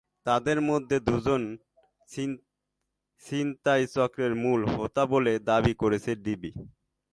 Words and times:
তাঁদের 0.25 0.59
মধ্যে 0.61 0.97
দুজন 1.07 1.41
ছিনতাই 3.23 3.83
চক্রের 3.95 4.33
মূল 4.43 4.61
হোতা 4.73 5.03
বলে 5.13 5.33
দাবি 5.49 5.73
করেছে 5.81 6.11
ডিবি। 6.25 6.51